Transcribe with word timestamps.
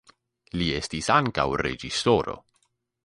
Li 0.61 0.69
estis 0.77 1.09
ankaŭ 1.17 1.45
reĝisoro. 1.63 2.39